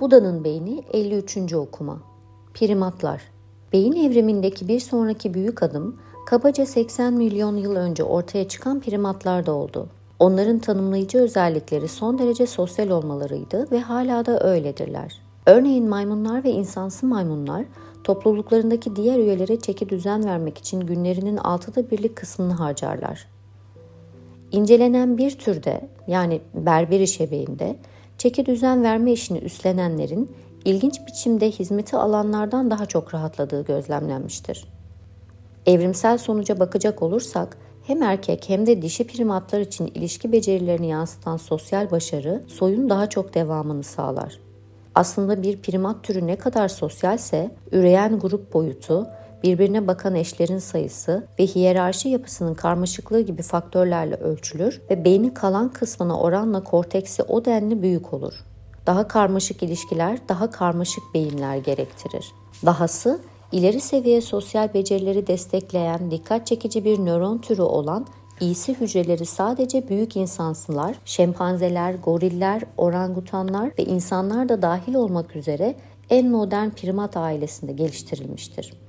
Buda'nın 0.00 0.44
beyni 0.44 0.82
53. 0.92 1.54
okuma. 1.54 1.98
Primatlar. 2.54 3.22
Beyin 3.72 3.92
evrimindeki 3.92 4.68
bir 4.68 4.80
sonraki 4.80 5.34
büyük 5.34 5.62
adım 5.62 5.96
kabaca 6.26 6.66
80 6.66 7.14
milyon 7.14 7.56
yıl 7.56 7.76
önce 7.76 8.04
ortaya 8.04 8.48
çıkan 8.48 8.80
primatlarda 8.80 9.52
oldu. 9.52 9.88
Onların 10.18 10.58
tanımlayıcı 10.58 11.18
özellikleri 11.18 11.88
son 11.88 12.18
derece 12.18 12.46
sosyal 12.46 12.90
olmalarıydı 12.90 13.70
ve 13.70 13.80
hala 13.80 14.26
da 14.26 14.44
öyledirler. 14.44 15.20
Örneğin 15.46 15.88
maymunlar 15.88 16.44
ve 16.44 16.50
insansı 16.50 17.06
maymunlar 17.06 17.64
topluluklarındaki 18.04 18.96
diğer 18.96 19.18
üyelere 19.18 19.60
çeki 19.60 19.88
düzen 19.88 20.24
vermek 20.24 20.58
için 20.58 20.80
günlerinin 20.80 21.36
altıda 21.36 21.90
birlik 21.90 22.16
kısmını 22.16 22.52
harcarlar. 22.52 23.28
İncelenen 24.52 25.18
bir 25.18 25.38
türde 25.38 25.88
yani 26.06 26.40
berberi 26.54 27.06
şebeğinde 27.06 27.76
çeki 28.24 28.46
düzen 28.46 28.82
verme 28.82 29.12
işini 29.12 29.38
üstlenenlerin 29.38 30.30
ilginç 30.64 31.06
biçimde 31.06 31.50
hizmeti 31.50 31.96
alanlardan 31.96 32.70
daha 32.70 32.86
çok 32.86 33.14
rahatladığı 33.14 33.64
gözlemlenmiştir. 33.64 34.68
Evrimsel 35.66 36.18
sonuca 36.18 36.60
bakacak 36.60 37.02
olursak 37.02 37.56
hem 37.86 38.02
erkek 38.02 38.44
hem 38.48 38.66
de 38.66 38.82
dişi 38.82 39.06
primatlar 39.06 39.60
için 39.60 39.86
ilişki 39.86 40.32
becerilerini 40.32 40.88
yansıtan 40.88 41.36
sosyal 41.36 41.90
başarı 41.90 42.42
soyun 42.46 42.90
daha 42.90 43.08
çok 43.08 43.34
devamını 43.34 43.82
sağlar. 43.82 44.40
Aslında 44.94 45.42
bir 45.42 45.62
primat 45.62 46.04
türü 46.04 46.26
ne 46.26 46.36
kadar 46.36 46.68
sosyalse 46.68 47.50
üreyen 47.72 48.18
grup 48.18 48.54
boyutu, 48.54 49.06
birbirine 49.44 49.86
bakan 49.86 50.14
eşlerin 50.14 50.58
sayısı 50.58 51.26
ve 51.38 51.46
hiyerarşi 51.46 52.08
yapısının 52.08 52.54
karmaşıklığı 52.54 53.20
gibi 53.20 53.42
faktörlerle 53.42 54.14
ölçülür 54.14 54.80
ve 54.90 55.04
beynin 55.04 55.30
kalan 55.30 55.68
kısmına 55.68 56.20
oranla 56.20 56.64
korteksi 56.64 57.22
o 57.22 57.44
denli 57.44 57.82
büyük 57.82 58.14
olur. 58.14 58.34
Daha 58.86 59.08
karmaşık 59.08 59.62
ilişkiler 59.62 60.18
daha 60.28 60.50
karmaşık 60.50 61.04
beyinler 61.14 61.56
gerektirir. 61.56 62.32
Dahası 62.66 63.20
ileri 63.52 63.80
seviye 63.80 64.20
sosyal 64.20 64.74
becerileri 64.74 65.26
destekleyen 65.26 66.10
dikkat 66.10 66.46
çekici 66.46 66.84
bir 66.84 66.98
nöron 66.98 67.38
türü 67.38 67.62
olan 67.62 68.06
İyisi 68.40 68.74
hücreleri 68.74 69.26
sadece 69.26 69.88
büyük 69.88 70.16
insansılar, 70.16 70.96
şempanzeler, 71.04 71.94
goriller, 71.94 72.62
orangutanlar 72.76 73.70
ve 73.78 73.84
insanlar 73.84 74.48
da 74.48 74.62
dahil 74.62 74.94
olmak 74.94 75.36
üzere 75.36 75.74
en 76.10 76.30
modern 76.30 76.70
primat 76.70 77.16
ailesinde 77.16 77.72
geliştirilmiştir. 77.72 78.83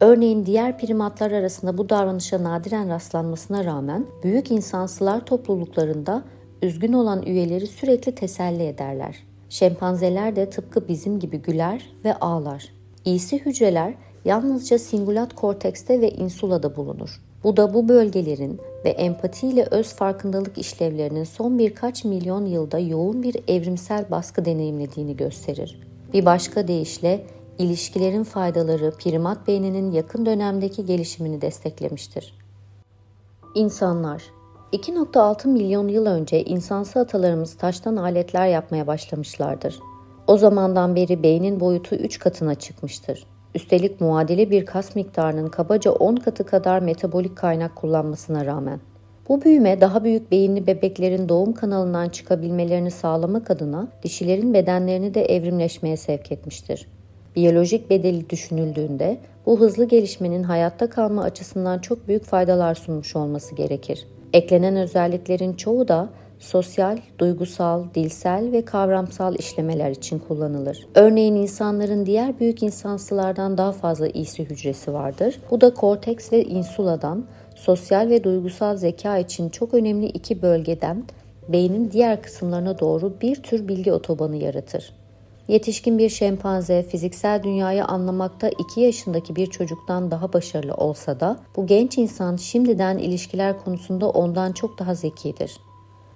Örneğin 0.00 0.46
diğer 0.46 0.78
primatlar 0.78 1.30
arasında 1.30 1.78
bu 1.78 1.88
davranışa 1.88 2.44
nadiren 2.44 2.88
rastlanmasına 2.88 3.64
rağmen 3.64 4.06
büyük 4.22 4.50
insansılar 4.50 5.26
topluluklarında 5.26 6.24
üzgün 6.62 6.92
olan 6.92 7.22
üyeleri 7.22 7.66
sürekli 7.66 8.14
teselli 8.14 8.62
ederler. 8.62 9.16
Şempanzeler 9.48 10.36
de 10.36 10.50
tıpkı 10.50 10.88
bizim 10.88 11.20
gibi 11.20 11.36
güler 11.36 11.90
ve 12.04 12.14
ağlar. 12.14 12.68
İyisi 13.04 13.38
hücreler 13.38 13.94
yalnızca 14.24 14.78
singulat 14.78 15.34
kortekste 15.34 16.00
ve 16.00 16.10
insulada 16.10 16.76
bulunur. 16.76 17.20
Bu 17.44 17.56
da 17.56 17.74
bu 17.74 17.88
bölgelerin 17.88 18.60
ve 18.84 18.88
empatiyle 18.88 19.66
öz 19.70 19.94
farkındalık 19.94 20.58
işlevlerinin 20.58 21.24
son 21.24 21.58
birkaç 21.58 22.04
milyon 22.04 22.46
yılda 22.46 22.78
yoğun 22.78 23.22
bir 23.22 23.36
evrimsel 23.48 24.10
baskı 24.10 24.44
deneyimlediğini 24.44 25.16
gösterir. 25.16 25.80
Bir 26.12 26.24
başka 26.24 26.68
deyişle 26.68 27.26
ilişkilerin 27.58 28.24
faydaları 28.24 28.90
primat 28.90 29.46
beyninin 29.46 29.92
yakın 29.92 30.26
dönemdeki 30.26 30.86
gelişimini 30.86 31.40
desteklemiştir. 31.40 32.34
İnsanlar 33.54 34.22
2.6 34.72 35.48
milyon 35.48 35.88
yıl 35.88 36.06
önce 36.06 36.44
insansı 36.44 37.00
atalarımız 37.00 37.56
taştan 37.56 37.96
aletler 37.96 38.46
yapmaya 38.46 38.86
başlamışlardır. 38.86 39.78
O 40.26 40.36
zamandan 40.36 40.96
beri 40.96 41.22
beynin 41.22 41.60
boyutu 41.60 41.94
3 41.94 42.18
katına 42.18 42.54
çıkmıştır. 42.54 43.26
Üstelik 43.54 44.00
muadili 44.00 44.50
bir 44.50 44.66
kas 44.66 44.96
miktarının 44.96 45.48
kabaca 45.48 45.90
10 45.90 46.16
katı 46.16 46.44
kadar 46.44 46.82
metabolik 46.82 47.36
kaynak 47.36 47.76
kullanmasına 47.76 48.46
rağmen. 48.46 48.80
Bu 49.28 49.42
büyüme 49.42 49.80
daha 49.80 50.04
büyük 50.04 50.30
beyinli 50.30 50.66
bebeklerin 50.66 51.28
doğum 51.28 51.52
kanalından 51.52 52.08
çıkabilmelerini 52.08 52.90
sağlamak 52.90 53.50
adına 53.50 53.88
dişilerin 54.02 54.54
bedenlerini 54.54 55.14
de 55.14 55.24
evrimleşmeye 55.24 55.96
sevk 55.96 56.32
etmiştir. 56.32 56.88
Biyolojik 57.36 57.90
bedeli 57.90 58.30
düşünüldüğünde 58.30 59.18
bu 59.46 59.60
hızlı 59.60 59.84
gelişmenin 59.84 60.42
hayatta 60.42 60.90
kalma 60.90 61.22
açısından 61.22 61.78
çok 61.78 62.08
büyük 62.08 62.24
faydalar 62.24 62.74
sunmuş 62.74 63.16
olması 63.16 63.54
gerekir. 63.54 64.06
Eklenen 64.32 64.76
özelliklerin 64.76 65.52
çoğu 65.52 65.88
da 65.88 66.08
sosyal, 66.38 66.98
duygusal, 67.18 67.84
dilsel 67.94 68.52
ve 68.52 68.64
kavramsal 68.64 69.34
işlemeler 69.34 69.90
için 69.90 70.18
kullanılır. 70.18 70.86
Örneğin 70.94 71.34
insanların 71.34 72.06
diğer 72.06 72.40
büyük 72.40 72.62
insansılardan 72.62 73.58
daha 73.58 73.72
fazla 73.72 74.08
iyisi 74.08 74.44
hücresi 74.44 74.92
vardır. 74.92 75.40
Bu 75.50 75.60
da 75.60 75.74
korteks 75.74 76.32
ve 76.32 76.44
insuladan 76.44 77.24
sosyal 77.54 78.10
ve 78.10 78.24
duygusal 78.24 78.76
zeka 78.76 79.18
için 79.18 79.48
çok 79.48 79.74
önemli 79.74 80.06
iki 80.06 80.42
bölgeden 80.42 81.04
beynin 81.48 81.90
diğer 81.90 82.22
kısımlarına 82.22 82.78
doğru 82.78 83.20
bir 83.20 83.42
tür 83.42 83.68
bilgi 83.68 83.92
otobanı 83.92 84.36
yaratır. 84.36 85.03
Yetişkin 85.48 85.98
bir 85.98 86.08
şempanze 86.08 86.82
fiziksel 86.82 87.42
dünyayı 87.42 87.84
anlamakta 87.84 88.48
2 88.48 88.80
yaşındaki 88.80 89.36
bir 89.36 89.46
çocuktan 89.46 90.10
daha 90.10 90.32
başarılı 90.32 90.74
olsa 90.74 91.20
da 91.20 91.36
bu 91.56 91.66
genç 91.66 91.98
insan 91.98 92.36
şimdiden 92.36 92.98
ilişkiler 92.98 93.64
konusunda 93.64 94.10
ondan 94.10 94.52
çok 94.52 94.78
daha 94.78 94.94
zekidir. 94.94 95.56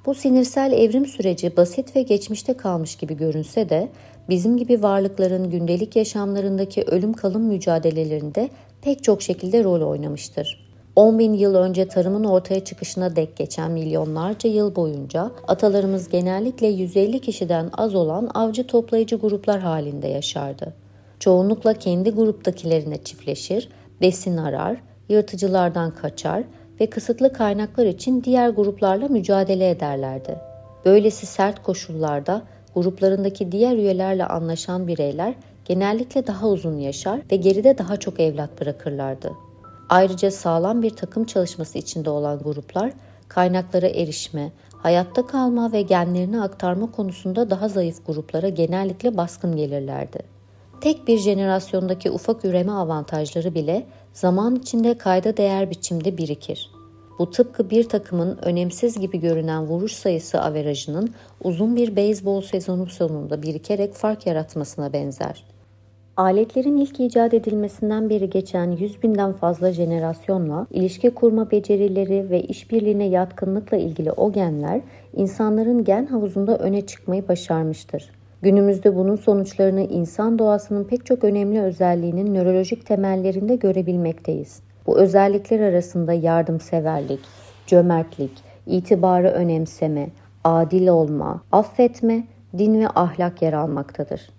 Bu 0.06 0.14
sinirsel 0.14 0.72
evrim 0.72 1.06
süreci 1.06 1.56
basit 1.56 1.96
ve 1.96 2.02
geçmişte 2.02 2.56
kalmış 2.56 2.96
gibi 2.96 3.16
görünse 3.16 3.68
de 3.68 3.88
bizim 4.28 4.56
gibi 4.56 4.82
varlıkların 4.82 5.50
gündelik 5.50 5.96
yaşamlarındaki 5.96 6.82
ölüm 6.82 7.12
kalım 7.12 7.42
mücadelelerinde 7.42 8.50
pek 8.82 9.04
çok 9.04 9.22
şekilde 9.22 9.64
rol 9.64 9.82
oynamıştır. 9.82 10.67
10 10.98 11.18
bin 11.18 11.32
yıl 11.32 11.54
önce 11.54 11.88
tarımın 11.88 12.24
ortaya 12.24 12.64
çıkışına 12.64 13.16
dek 13.16 13.36
geçen 13.36 13.70
milyonlarca 13.70 14.50
yıl 14.50 14.76
boyunca 14.76 15.30
atalarımız 15.48 16.08
genellikle 16.08 16.66
150 16.66 17.20
kişiden 17.20 17.70
az 17.72 17.94
olan 17.94 18.30
avcı 18.34 18.66
toplayıcı 18.66 19.16
gruplar 19.16 19.60
halinde 19.60 20.08
yaşardı. 20.08 20.74
Çoğunlukla 21.20 21.74
kendi 21.74 22.10
gruptakilerine 22.10 23.04
çiftleşir, 23.04 23.68
besin 24.00 24.36
arar, 24.36 24.76
yırtıcılardan 25.08 25.90
kaçar 25.90 26.44
ve 26.80 26.86
kısıtlı 26.90 27.32
kaynaklar 27.32 27.86
için 27.86 28.24
diğer 28.24 28.48
gruplarla 28.48 29.08
mücadele 29.08 29.70
ederlerdi. 29.70 30.38
Böylesi 30.84 31.26
sert 31.26 31.62
koşullarda 31.62 32.42
gruplarındaki 32.74 33.52
diğer 33.52 33.76
üyelerle 33.76 34.24
anlaşan 34.24 34.86
bireyler 34.86 35.34
genellikle 35.64 36.26
daha 36.26 36.48
uzun 36.48 36.78
yaşar 36.78 37.20
ve 37.32 37.36
geride 37.36 37.78
daha 37.78 37.96
çok 37.96 38.20
evlat 38.20 38.60
bırakırlardı. 38.60 39.47
Ayrıca 39.88 40.30
sağlam 40.30 40.82
bir 40.82 40.90
takım 40.90 41.24
çalışması 41.24 41.78
içinde 41.78 42.10
olan 42.10 42.38
gruplar 42.38 42.92
kaynaklara 43.28 43.86
erişme, 43.86 44.52
hayatta 44.82 45.26
kalma 45.26 45.72
ve 45.72 45.82
genlerini 45.82 46.40
aktarma 46.40 46.90
konusunda 46.90 47.50
daha 47.50 47.68
zayıf 47.68 48.06
gruplara 48.06 48.48
genellikle 48.48 49.16
baskın 49.16 49.56
gelirlerdi. 49.56 50.18
Tek 50.80 51.08
bir 51.08 51.18
jenerasyondaki 51.18 52.10
ufak 52.10 52.44
üreme 52.44 52.72
avantajları 52.72 53.54
bile 53.54 53.86
zaman 54.12 54.56
içinde 54.56 54.98
kayda 54.98 55.36
değer 55.36 55.70
biçimde 55.70 56.18
birikir. 56.18 56.70
Bu 57.18 57.30
tıpkı 57.30 57.70
bir 57.70 57.88
takımın 57.88 58.38
önemsiz 58.42 59.00
gibi 59.00 59.20
görünen 59.20 59.66
vuruş 59.66 59.92
sayısı 59.92 60.40
averajının 60.40 61.14
uzun 61.44 61.76
bir 61.76 61.96
beyzbol 61.96 62.42
sezonu 62.42 62.86
sonunda 62.86 63.42
birikerek 63.42 63.94
fark 63.94 64.26
yaratmasına 64.26 64.92
benzer. 64.92 65.44
Aletlerin 66.18 66.76
ilk 66.76 67.00
icat 67.00 67.34
edilmesinden 67.34 68.10
beri 68.10 68.30
geçen 68.30 68.70
100 68.70 69.02
binden 69.02 69.32
fazla 69.32 69.72
jenerasyonla 69.72 70.66
ilişki 70.70 71.10
kurma 71.10 71.50
becerileri 71.50 72.30
ve 72.30 72.42
işbirliğine 72.42 73.04
yatkınlıkla 73.04 73.76
ilgili 73.76 74.12
o 74.12 74.32
genler 74.32 74.80
insanların 75.16 75.84
gen 75.84 76.06
havuzunda 76.06 76.58
öne 76.58 76.86
çıkmayı 76.86 77.28
başarmıştır. 77.28 78.10
Günümüzde 78.42 78.96
bunun 78.96 79.16
sonuçlarını 79.16 79.80
insan 79.80 80.38
doğasının 80.38 80.84
pek 80.84 81.06
çok 81.06 81.24
önemli 81.24 81.60
özelliğinin 81.60 82.34
nörolojik 82.34 82.86
temellerinde 82.86 83.56
görebilmekteyiz. 83.56 84.60
Bu 84.86 84.98
özellikler 84.98 85.60
arasında 85.60 86.12
yardımseverlik, 86.12 87.20
cömertlik, 87.66 88.32
itibarı 88.66 89.28
önemseme, 89.28 90.08
adil 90.44 90.88
olma, 90.88 91.42
affetme, 91.52 92.24
din 92.58 92.80
ve 92.80 92.88
ahlak 92.88 93.42
yer 93.42 93.52
almaktadır. 93.52 94.37